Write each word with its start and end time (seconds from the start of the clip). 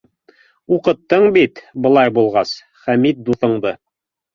Уҡыттың 0.77 1.27
бит, 1.37 1.63
былай 1.85 2.17
булғас, 2.19 2.59
Хәмит 2.85 3.25
дуҫыңды. 3.33 3.81